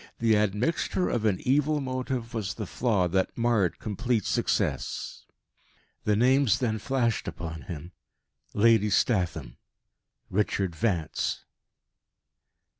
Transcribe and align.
The 0.17 0.35
admixture 0.35 1.09
of 1.09 1.25
an 1.25 1.39
evil 1.41 1.79
motive 1.79 2.33
was 2.33 2.55
the 2.55 2.65
flaw 2.65 3.07
that 3.09 3.37
marred 3.37 3.77
complete 3.77 4.25
success. 4.25 5.27
The 6.05 6.15
names 6.15 6.57
then 6.57 6.79
flashed 6.79 7.27
upon 7.27 7.61
him 7.69 7.91
Lady 8.55 8.89
Statham 8.89 9.57
Richard 10.31 10.75
Vance. 10.75 11.45